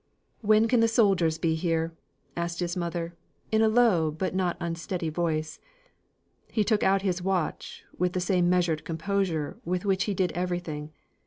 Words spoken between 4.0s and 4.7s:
but not